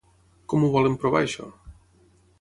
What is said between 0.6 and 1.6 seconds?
ho volen provar això?